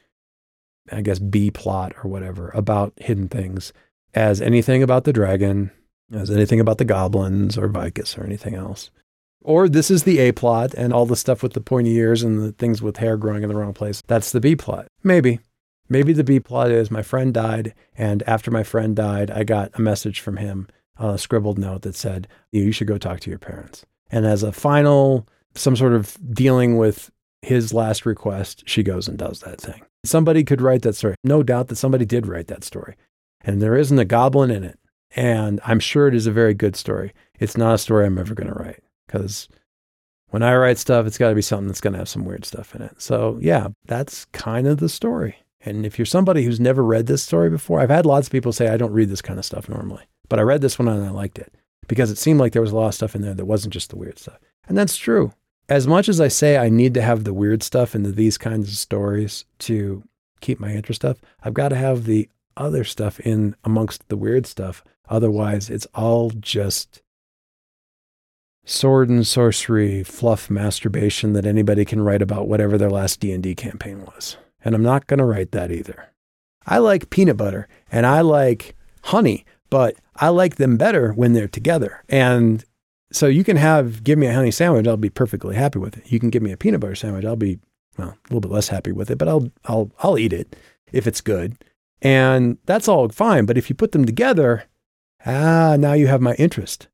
I 0.90 1.00
guess 1.00 1.18
B 1.18 1.50
plot 1.50 1.94
or 2.02 2.10
whatever 2.10 2.50
about 2.50 2.92
hidden 2.96 3.28
things 3.28 3.72
as 4.14 4.40
anything 4.40 4.82
about 4.82 5.04
the 5.04 5.12
dragon, 5.12 5.70
as 6.12 6.30
anything 6.30 6.60
about 6.60 6.78
the 6.78 6.84
goblins 6.84 7.56
or 7.56 7.68
Vicus 7.68 8.16
or 8.16 8.24
anything 8.24 8.54
else. 8.54 8.90
Or 9.42 9.68
this 9.68 9.90
is 9.90 10.04
the 10.04 10.18
A 10.20 10.32
plot 10.32 10.72
and 10.74 10.92
all 10.92 11.06
the 11.06 11.16
stuff 11.16 11.42
with 11.42 11.52
the 11.52 11.60
pointy 11.60 11.94
ears 11.94 12.22
and 12.22 12.40
the 12.40 12.52
things 12.52 12.80
with 12.80 12.98
hair 12.98 13.16
growing 13.16 13.42
in 13.42 13.48
the 13.48 13.56
wrong 13.56 13.74
place. 13.74 14.02
That's 14.06 14.30
the 14.30 14.40
B 14.40 14.54
plot. 14.54 14.86
Maybe. 15.02 15.40
Maybe 15.88 16.12
the 16.12 16.24
B 16.24 16.38
plot 16.40 16.70
is 16.70 16.90
my 16.90 17.02
friend 17.02 17.34
died, 17.34 17.74
and 17.98 18.22
after 18.26 18.50
my 18.50 18.62
friend 18.62 18.96
died, 18.96 19.30
I 19.30 19.42
got 19.42 19.72
a 19.74 19.82
message 19.82 20.20
from 20.20 20.38
him, 20.38 20.68
a 20.96 21.18
scribbled 21.18 21.58
note 21.58 21.82
that 21.82 21.96
said, 21.96 22.28
You 22.50 22.72
should 22.72 22.86
go 22.86 22.98
talk 22.98 23.20
to 23.20 23.30
your 23.30 23.38
parents. 23.38 23.84
And 24.10 24.24
as 24.24 24.42
a 24.42 24.52
final, 24.52 25.26
some 25.54 25.76
sort 25.76 25.92
of 25.92 26.16
dealing 26.32 26.78
with 26.78 27.10
his 27.42 27.74
last 27.74 28.06
request, 28.06 28.62
she 28.66 28.82
goes 28.82 29.08
and 29.08 29.18
does 29.18 29.40
that 29.40 29.60
thing. 29.60 29.82
Somebody 30.04 30.44
could 30.44 30.62
write 30.62 30.82
that 30.82 30.94
story. 30.94 31.16
No 31.24 31.42
doubt 31.42 31.68
that 31.68 31.76
somebody 31.76 32.04
did 32.04 32.26
write 32.26 32.46
that 32.46 32.64
story. 32.64 32.96
And 33.40 33.60
there 33.60 33.76
isn't 33.76 33.98
a 33.98 34.04
goblin 34.04 34.50
in 34.50 34.64
it. 34.64 34.78
And 35.14 35.60
I'm 35.64 35.80
sure 35.80 36.08
it 36.08 36.14
is 36.14 36.26
a 36.26 36.32
very 36.32 36.54
good 36.54 36.76
story. 36.76 37.12
It's 37.38 37.56
not 37.56 37.74
a 37.74 37.78
story 37.78 38.06
I'm 38.06 38.18
ever 38.18 38.34
going 38.34 38.48
to 38.48 38.58
write 38.58 38.82
because 39.06 39.48
when 40.30 40.42
I 40.42 40.54
write 40.56 40.78
stuff, 40.78 41.06
it's 41.06 41.18
got 41.18 41.28
to 41.28 41.34
be 41.34 41.42
something 41.42 41.66
that's 41.66 41.80
going 41.80 41.92
to 41.92 41.98
have 41.98 42.08
some 42.08 42.24
weird 42.24 42.44
stuff 42.44 42.74
in 42.74 42.82
it. 42.82 43.02
So, 43.02 43.38
yeah, 43.40 43.68
that's 43.84 44.24
kind 44.26 44.66
of 44.66 44.78
the 44.78 44.88
story. 44.88 45.36
And 45.64 45.84
if 45.84 45.98
you're 45.98 46.06
somebody 46.06 46.42
who's 46.42 46.58
never 46.58 46.82
read 46.82 47.06
this 47.06 47.22
story 47.22 47.50
before, 47.50 47.80
I've 47.80 47.90
had 47.90 48.06
lots 48.06 48.28
of 48.28 48.32
people 48.32 48.52
say, 48.52 48.68
I 48.68 48.76
don't 48.76 48.92
read 48.92 49.10
this 49.10 49.22
kind 49.22 49.38
of 49.38 49.44
stuff 49.44 49.68
normally, 49.68 50.04
but 50.28 50.38
I 50.38 50.42
read 50.42 50.60
this 50.60 50.78
one 50.78 50.88
and 50.88 51.04
I 51.04 51.10
liked 51.10 51.38
it 51.38 51.54
because 51.86 52.10
it 52.10 52.18
seemed 52.18 52.40
like 52.40 52.52
there 52.52 52.62
was 52.62 52.72
a 52.72 52.76
lot 52.76 52.88
of 52.88 52.94
stuff 52.94 53.14
in 53.14 53.22
there 53.22 53.34
that 53.34 53.44
wasn't 53.44 53.74
just 53.74 53.90
the 53.90 53.96
weird 53.96 54.18
stuff. 54.18 54.38
And 54.66 54.76
that's 54.76 54.96
true. 54.96 55.32
As 55.68 55.86
much 55.86 56.08
as 56.08 56.20
I 56.20 56.28
say 56.28 56.56
I 56.56 56.68
need 56.68 56.94
to 56.94 57.02
have 57.02 57.24
the 57.24 57.34
weird 57.34 57.62
stuff 57.62 57.94
into 57.94 58.10
these 58.10 58.38
kinds 58.38 58.68
of 58.68 58.74
stories 58.74 59.44
to 59.60 60.02
keep 60.40 60.58
my 60.58 60.72
interest 60.72 61.04
up, 61.04 61.18
I've 61.42 61.54
got 61.54 61.68
to 61.68 61.76
have 61.76 62.04
the 62.04 62.28
other 62.56 62.84
stuff 62.84 63.20
in 63.20 63.56
amongst 63.64 64.08
the 64.08 64.16
weird 64.16 64.46
stuff. 64.46 64.84
Otherwise, 65.08 65.70
it's 65.70 65.86
all 65.94 66.30
just 66.30 67.02
sword 68.64 69.08
and 69.08 69.26
sorcery 69.26 70.02
fluff 70.02 70.48
masturbation 70.50 71.32
that 71.32 71.46
anybody 71.46 71.84
can 71.84 72.00
write 72.00 72.22
about 72.22 72.48
whatever 72.48 72.78
their 72.78 72.90
last 72.90 73.20
D&D 73.20 73.54
campaign 73.54 74.04
was. 74.04 74.36
And 74.64 74.74
I'm 74.74 74.82
not 74.82 75.06
going 75.06 75.18
to 75.18 75.24
write 75.24 75.50
that 75.52 75.72
either. 75.72 76.10
I 76.66 76.78
like 76.78 77.10
peanut 77.10 77.36
butter 77.36 77.66
and 77.90 78.06
I 78.06 78.20
like 78.20 78.76
honey, 79.04 79.44
but 79.68 79.96
I 80.14 80.28
like 80.28 80.56
them 80.56 80.76
better 80.76 81.12
when 81.12 81.32
they're 81.32 81.48
together. 81.48 82.04
And 82.08 82.64
so 83.10 83.26
you 83.26 83.42
can 83.42 83.56
have 83.56 84.04
give 84.04 84.18
me 84.18 84.28
a 84.28 84.34
honey 84.34 84.52
sandwich, 84.52 84.86
I'll 84.86 84.96
be 84.96 85.10
perfectly 85.10 85.56
happy 85.56 85.80
with 85.80 85.98
it. 85.98 86.10
You 86.12 86.20
can 86.20 86.30
give 86.30 86.42
me 86.42 86.52
a 86.52 86.56
peanut 86.56 86.80
butter 86.80 86.94
sandwich, 86.94 87.24
I'll 87.24 87.36
be 87.36 87.58
well, 87.98 88.08
a 88.08 88.16
little 88.28 88.40
bit 88.40 88.50
less 88.50 88.68
happy 88.68 88.92
with 88.92 89.10
it, 89.10 89.18
but 89.18 89.28
I'll 89.28 89.50
I'll 89.64 89.90
I'll 90.00 90.18
eat 90.18 90.32
it 90.32 90.56
if 90.92 91.06
it's 91.06 91.20
good. 91.20 91.62
And 92.02 92.58
that's 92.66 92.88
all 92.88 93.08
fine. 93.08 93.46
But 93.46 93.56
if 93.56 93.70
you 93.70 93.76
put 93.76 93.92
them 93.92 94.04
together, 94.04 94.64
ah, 95.24 95.76
now 95.78 95.92
you 95.92 96.08
have 96.08 96.20
my 96.20 96.34
interest. 96.34 96.88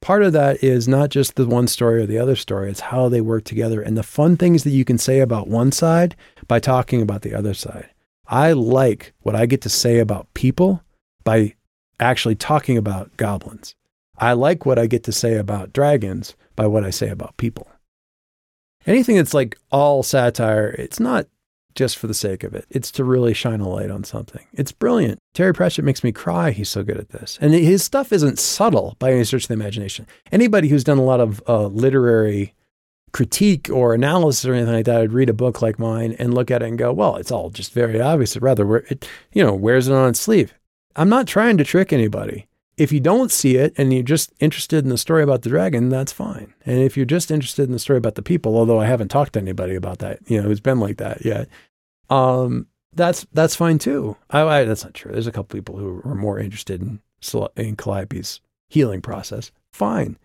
Part 0.00 0.22
of 0.22 0.32
that 0.32 0.62
is 0.64 0.88
not 0.88 1.10
just 1.10 1.36
the 1.36 1.46
one 1.46 1.68
story 1.68 2.02
or 2.02 2.06
the 2.06 2.18
other 2.18 2.36
story, 2.36 2.70
it's 2.70 2.80
how 2.80 3.08
they 3.08 3.20
work 3.20 3.44
together 3.44 3.80
and 3.80 3.96
the 3.96 4.02
fun 4.02 4.36
things 4.36 4.64
that 4.64 4.70
you 4.70 4.84
can 4.84 4.98
say 4.98 5.20
about 5.20 5.48
one 5.48 5.70
side 5.70 6.16
by 6.48 6.58
talking 6.58 7.02
about 7.02 7.22
the 7.22 7.34
other 7.34 7.54
side. 7.54 7.88
I 8.26 8.52
like 8.52 9.12
what 9.20 9.36
I 9.36 9.46
get 9.46 9.60
to 9.62 9.68
say 9.68 9.98
about 9.98 10.32
people 10.34 10.82
by 11.22 11.54
actually 12.00 12.34
talking 12.34 12.76
about 12.76 13.16
goblins. 13.16 13.74
I 14.18 14.32
like 14.32 14.66
what 14.66 14.78
I 14.78 14.86
get 14.86 15.04
to 15.04 15.12
say 15.12 15.36
about 15.36 15.72
dragons 15.72 16.36
by 16.56 16.66
what 16.66 16.84
I 16.84 16.90
say 16.90 17.08
about 17.08 17.36
people. 17.36 17.68
Anything 18.86 19.16
that's 19.16 19.34
like 19.34 19.56
all 19.70 20.02
satire, 20.02 20.74
it's 20.78 20.98
not 20.98 21.26
just 21.74 21.98
for 21.98 22.06
the 22.06 22.14
sake 22.14 22.44
of 22.44 22.54
it. 22.54 22.66
It's 22.70 22.90
to 22.92 23.04
really 23.04 23.34
shine 23.34 23.60
a 23.60 23.68
light 23.68 23.90
on 23.90 24.04
something. 24.04 24.44
It's 24.52 24.72
brilliant. 24.72 25.18
Terry 25.34 25.52
Pratchett 25.52 25.84
makes 25.84 26.04
me 26.04 26.12
cry. 26.12 26.50
He's 26.50 26.68
so 26.68 26.82
good 26.82 26.98
at 26.98 27.10
this. 27.10 27.38
And 27.40 27.54
his 27.54 27.82
stuff 27.82 28.12
isn't 28.12 28.38
subtle 28.38 28.96
by 28.98 29.12
any 29.12 29.24
stretch 29.24 29.44
of 29.44 29.48
the 29.48 29.54
imagination. 29.54 30.06
Anybody 30.30 30.68
who's 30.68 30.84
done 30.84 30.98
a 30.98 31.04
lot 31.04 31.20
of 31.20 31.42
uh, 31.48 31.66
literary 31.66 32.54
critique 33.12 33.68
or 33.70 33.94
analysis 33.94 34.44
or 34.44 34.54
anything 34.54 34.74
like 34.74 34.86
that, 34.86 35.00
I'd 35.00 35.12
read 35.12 35.28
a 35.28 35.34
book 35.34 35.62
like 35.62 35.78
mine 35.78 36.16
and 36.18 36.34
look 36.34 36.50
at 36.50 36.62
it 36.62 36.68
and 36.68 36.78
go, 36.78 36.92
well, 36.92 37.16
it's 37.16 37.30
all 37.30 37.50
just 37.50 37.72
very 37.72 38.00
obvious. 38.00 38.36
Rather, 38.36 38.76
it, 38.78 39.08
you 39.32 39.44
know, 39.44 39.54
wears 39.54 39.88
it 39.88 39.94
on 39.94 40.10
its 40.10 40.20
sleeve. 40.20 40.54
I'm 40.96 41.08
not 41.08 41.26
trying 41.26 41.56
to 41.58 41.64
trick 41.64 41.92
anybody. 41.92 42.46
If 42.76 42.90
you 42.90 43.00
don't 43.00 43.30
see 43.30 43.56
it 43.56 43.74
and 43.76 43.92
you're 43.92 44.02
just 44.02 44.32
interested 44.40 44.84
in 44.84 44.90
the 44.90 44.98
story 44.98 45.22
about 45.22 45.42
the 45.42 45.50
dragon, 45.50 45.88
that's 45.88 46.12
fine. 46.12 46.54
And 46.64 46.78
if 46.78 46.96
you're 46.96 47.06
just 47.06 47.30
interested 47.30 47.64
in 47.64 47.72
the 47.72 47.78
story 47.78 47.98
about 47.98 48.14
the 48.14 48.22
people, 48.22 48.56
although 48.56 48.80
I 48.80 48.86
haven't 48.86 49.08
talked 49.08 49.34
to 49.34 49.40
anybody 49.40 49.74
about 49.74 49.98
that, 49.98 50.20
you 50.26 50.40
know, 50.40 50.48
who's 50.48 50.60
been 50.60 50.80
like 50.80 50.96
that 50.96 51.24
yet, 51.24 51.48
um, 52.08 52.66
that's 52.94 53.26
that's 53.32 53.56
fine 53.56 53.78
too. 53.78 54.16
I, 54.30 54.42
I, 54.42 54.64
that's 54.64 54.84
not 54.84 54.94
true. 54.94 55.12
There's 55.12 55.26
a 55.26 55.32
couple 55.32 55.56
people 55.56 55.76
who 55.76 56.02
are 56.04 56.14
more 56.14 56.38
interested 56.38 56.80
in 56.80 57.00
in 57.56 57.76
Calliope's 57.76 58.40
healing 58.68 59.00
process. 59.00 59.52
Fine. 59.72 60.18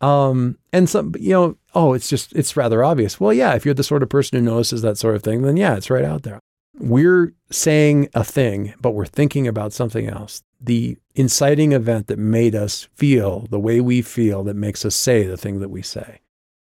Um, 0.00 0.58
and 0.72 0.88
some, 0.88 1.14
you 1.18 1.30
know, 1.30 1.56
oh, 1.74 1.94
it's 1.94 2.08
just 2.08 2.32
it's 2.34 2.56
rather 2.56 2.84
obvious. 2.84 3.18
Well, 3.18 3.32
yeah, 3.32 3.54
if 3.54 3.64
you're 3.64 3.74
the 3.74 3.82
sort 3.82 4.02
of 4.02 4.08
person 4.08 4.38
who 4.38 4.44
notices 4.44 4.82
that 4.82 4.98
sort 4.98 5.14
of 5.14 5.22
thing, 5.22 5.42
then 5.42 5.56
yeah, 5.56 5.76
it's 5.76 5.90
right 5.90 6.04
out 6.04 6.22
there. 6.22 6.38
We're 6.78 7.32
saying 7.50 8.08
a 8.14 8.24
thing, 8.24 8.74
but 8.80 8.92
we're 8.92 9.06
thinking 9.06 9.46
about 9.48 9.72
something 9.72 10.08
else 10.08 10.42
the 10.60 10.96
inciting 11.14 11.72
event 11.72 12.06
that 12.06 12.18
made 12.18 12.54
us 12.54 12.88
feel 12.94 13.46
the 13.50 13.60
way 13.60 13.80
we 13.80 14.02
feel 14.02 14.44
that 14.44 14.56
makes 14.56 14.84
us 14.84 14.94
say 14.94 15.24
the 15.24 15.36
thing 15.36 15.60
that 15.60 15.68
we 15.68 15.82
say. 15.82 16.20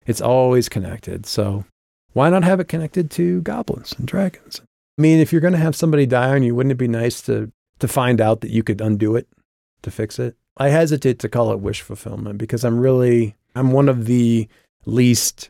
It's 0.06 0.22
always 0.22 0.70
connected. 0.70 1.26
So 1.26 1.66
why 2.14 2.30
not 2.30 2.44
have 2.44 2.60
it 2.60 2.68
connected 2.68 3.12
to 3.12 3.42
goblins 3.42 3.94
and 3.98 4.08
dragons? 4.08 4.62
I 4.98 5.02
mean, 5.02 5.20
if 5.20 5.32
you're 5.32 5.42
going 5.42 5.54
to 5.54 5.60
have 5.60 5.76
somebody 5.76 6.06
die 6.06 6.30
on 6.30 6.44
you, 6.44 6.56
wouldn't 6.56 6.72
it 6.72 6.78
be 6.78 6.88
nice 6.88 7.22
to, 7.24 7.52
to 7.80 7.88
find 7.88 8.22
out 8.22 8.42
that 8.42 8.52
you 8.52 8.64
could 8.64 8.82
undo 8.82 9.16
it 9.16 9.28
to 9.82 9.92
fix 9.92 10.20
it? 10.20 10.36
I 10.58 10.70
hesitate 10.70 11.20
to 11.20 11.30
call 11.30 11.52
it 11.52 11.60
wish 11.60 11.82
fulfillment 11.82 12.38
because 12.38 12.64
I'm 12.64 12.80
really, 12.80 13.36
I'm 13.56 13.72
one 13.72 13.90
of 13.90 14.06
the 14.06 14.48
least 14.86 15.50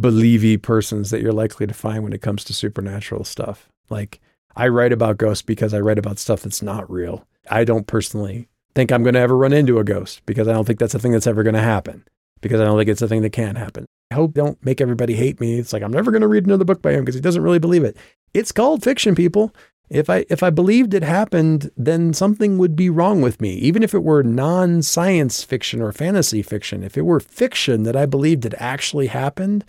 believy 0.00 0.56
persons 0.56 1.10
that 1.10 1.20
you're 1.20 1.32
likely 1.32 1.66
to 1.66 1.74
find 1.74 2.02
when 2.02 2.12
it 2.12 2.22
comes 2.22 2.44
to 2.44 2.54
supernatural 2.54 3.24
stuff. 3.24 3.68
Like, 3.90 4.20
I 4.54 4.68
write 4.68 4.92
about 4.92 5.18
ghosts 5.18 5.42
because 5.42 5.74
I 5.74 5.80
write 5.80 5.98
about 5.98 6.18
stuff 6.18 6.42
that's 6.42 6.62
not 6.62 6.90
real. 6.90 7.26
I 7.50 7.64
don't 7.64 7.86
personally 7.86 8.48
think 8.74 8.92
I'm 8.92 9.02
going 9.02 9.14
to 9.14 9.20
ever 9.20 9.36
run 9.36 9.52
into 9.52 9.78
a 9.78 9.84
ghost 9.84 10.22
because 10.26 10.48
I 10.48 10.52
don't 10.52 10.64
think 10.64 10.78
that's 10.78 10.94
a 10.94 10.98
thing 10.98 11.12
that's 11.12 11.26
ever 11.26 11.42
going 11.42 11.54
to 11.54 11.60
happen 11.60 12.04
because 12.40 12.60
I 12.60 12.64
don't 12.64 12.78
think 12.78 12.88
it's 12.88 13.02
a 13.02 13.08
thing 13.08 13.22
that 13.22 13.30
can 13.30 13.56
happen. 13.56 13.86
I 14.10 14.14
hope 14.14 14.34
don't 14.34 14.62
make 14.64 14.80
everybody 14.80 15.14
hate 15.14 15.40
me. 15.40 15.58
It's 15.58 15.72
like 15.72 15.82
I'm 15.82 15.92
never 15.92 16.10
going 16.10 16.22
to 16.22 16.28
read 16.28 16.44
another 16.44 16.64
book 16.64 16.82
by 16.82 16.92
him 16.92 17.00
because 17.00 17.14
he 17.14 17.20
doesn't 17.20 17.42
really 17.42 17.58
believe 17.58 17.84
it. 17.84 17.96
It's 18.34 18.52
called 18.52 18.82
fiction, 18.82 19.14
people. 19.14 19.54
If 19.92 20.08
I 20.08 20.24
if 20.30 20.42
I 20.42 20.50
believed 20.50 20.94
it 20.94 21.02
happened, 21.02 21.70
then 21.76 22.14
something 22.14 22.58
would 22.58 22.74
be 22.74 22.88
wrong 22.88 23.20
with 23.20 23.40
me. 23.40 23.52
Even 23.54 23.82
if 23.82 23.92
it 23.94 24.02
were 24.02 24.22
non-science 24.22 25.44
fiction 25.44 25.82
or 25.82 25.92
fantasy 25.92 26.42
fiction, 26.42 26.82
if 26.82 26.96
it 26.96 27.02
were 27.02 27.20
fiction 27.20 27.82
that 27.82 27.96
I 27.96 28.06
believed 28.06 28.46
it 28.46 28.54
actually 28.56 29.08
happened, 29.08 29.64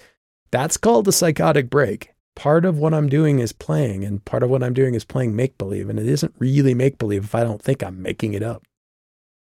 that's 0.50 0.78
called 0.78 1.08
a 1.08 1.12
psychotic 1.12 1.70
break 1.70 2.14
part 2.36 2.66
of 2.66 2.78
what 2.78 2.94
I'm 2.94 3.10
doing 3.10 3.40
is 3.40 3.54
playing, 3.54 4.04
and 4.04 4.24
part 4.24 4.44
of 4.44 4.50
what 4.50 4.64
I'm 4.64 4.74
doing 4.74 4.96
is 4.96 5.06
playing 5.06 5.36
make 5.36 5.58
believe. 5.58 5.90
And 5.90 6.00
it 6.00 6.08
isn't 6.08 6.36
really 6.40 6.74
make 6.74 6.98
believe 6.98 7.26
if 7.26 7.36
I 7.36 7.44
don't 7.44 7.62
think 7.62 7.84
I'm 7.84 8.02
making 8.02 8.34
it 8.34 8.44
up. 8.44 8.64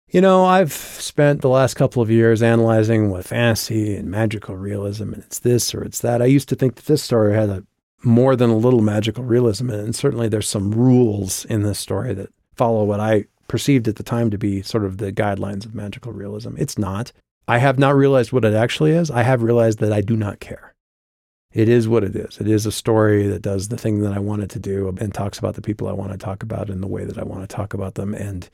You 0.09 0.21
know, 0.21 0.45
I've 0.45 0.73
spent 0.73 1.41
the 1.41 1.49
last 1.49 1.73
couple 1.73 2.01
of 2.01 2.11
years 2.11 2.43
analyzing 2.43 3.09
what 3.09 3.25
fantasy 3.25 3.95
and 3.95 4.11
magical 4.11 4.55
realism, 4.55 5.13
and 5.13 5.23
it's 5.23 5.39
this 5.39 5.73
or 5.73 5.83
it's 5.83 6.01
that. 6.01 6.21
I 6.21 6.25
used 6.25 6.49
to 6.49 6.55
think 6.55 6.75
that 6.75 6.85
this 6.85 7.01
story 7.01 7.33
had 7.33 7.49
a 7.49 7.63
more 8.03 8.35
than 8.35 8.49
a 8.49 8.57
little 8.57 8.81
magical 8.81 9.23
realism 9.23 9.69
and 9.69 9.95
certainly 9.95 10.27
there's 10.27 10.47
some 10.47 10.71
rules 10.71 11.45
in 11.45 11.63
this 11.63 11.79
story 11.79 12.13
that 12.13 12.29
follow 12.55 12.83
what 12.83 12.99
I 12.99 13.25
perceived 13.47 13.87
at 13.87 13.95
the 13.95 14.03
time 14.03 14.29
to 14.31 14.37
be 14.37 14.61
sort 14.61 14.85
of 14.85 14.97
the 14.97 15.11
guidelines 15.11 15.65
of 15.65 15.75
magical 15.75 16.11
realism. 16.11 16.55
It's 16.57 16.77
not. 16.77 17.11
I 17.47 17.57
have 17.57 17.77
not 17.77 17.95
realized 17.95 18.31
what 18.31 18.45
it 18.45 18.53
actually 18.53 18.91
is. 18.91 19.11
I 19.11 19.23
have 19.23 19.43
realized 19.43 19.79
that 19.79 19.91
I 19.93 20.01
do 20.01 20.15
not 20.15 20.39
care 20.39 20.73
it 21.53 21.69
is 21.69 21.87
what 21.87 22.03
it 22.03 22.15
is. 22.15 22.39
It 22.39 22.47
is 22.47 22.65
a 22.65 22.71
story 22.71 23.27
that 23.27 23.41
does 23.41 23.67
the 23.67 23.77
thing 23.77 24.01
that 24.01 24.13
I 24.13 24.19
wanted 24.19 24.49
to 24.51 24.59
do 24.59 24.93
and 24.99 25.13
talks 25.13 25.37
about 25.37 25.53
the 25.53 25.61
people 25.61 25.87
I 25.87 25.93
want 25.93 26.11
to 26.11 26.17
talk 26.17 26.41
about 26.41 26.69
in 26.69 26.81
the 26.81 26.87
way 26.87 27.05
that 27.05 27.17
I 27.17 27.23
want 27.23 27.47
to 27.47 27.55
talk 27.55 27.73
about 27.73 27.93
them. 27.93 28.15
And 28.15 28.49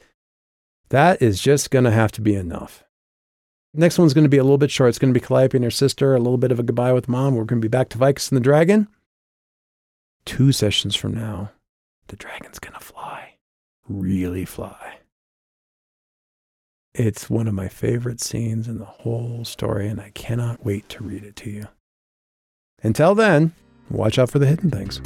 that 0.90 1.22
is 1.22 1.42
just 1.42 1.72
going 1.72 1.86
to 1.86 1.92
have 1.92 2.12
to 2.14 2.22
be 2.22 2.36
enough. 2.36 2.84
Next 3.74 3.98
one's 3.98 4.14
going 4.14 4.26
to 4.26 4.30
be 4.30 4.38
a 4.38 4.44
little 4.44 4.58
bit 4.58 4.72
short. 4.72 4.90
It's 4.90 5.00
going 5.00 5.14
to 5.14 5.20
be 5.20 5.26
Calliope 5.26 5.58
and 5.58 5.64
her 5.64 5.72
sister, 5.72 6.14
a 6.14 6.20
little 6.20 6.38
bit 6.38 6.52
of 6.52 6.60
a 6.60 6.64
goodbye 6.64 6.92
with 6.92 7.08
mom. 7.08 7.36
We're 7.36 7.46
going 7.46 7.62
to 7.62 7.66
be 7.66 7.70
back 7.70 7.90
to 7.90 7.98
Vicus 7.98 8.30
and 8.30 8.36
the 8.36 8.44
Dragon. 8.44 8.88
Two 10.26 10.52
sessions 10.52 10.96
from 10.96 11.14
now, 11.14 11.52
the 12.08 12.16
dragon's 12.16 12.60
going 12.60 12.74
to 12.74 12.80
fly. 12.80 13.36
Really 13.88 14.46
fly. 14.46 15.00
It's 16.94 17.30
one 17.30 17.48
of 17.48 17.54
my 17.54 17.68
favorite 17.68 18.20
scenes 18.20 18.68
in 18.68 18.78
the 18.78 18.86
whole 18.86 19.46
story, 19.46 19.88
and 19.88 20.02
I 20.02 20.12
cannot 20.12 20.66
wait 20.66 20.90
to 20.90 21.04
read 21.04 21.24
it 21.24 21.36
to 21.38 21.50
you. 21.50 21.68
Until 22.84 23.16
then, 23.16 23.54
watch 23.90 24.18
out 24.20 24.30
for 24.30 24.40
the 24.40 24.48
hidden 24.48 24.72
things. 24.72 25.00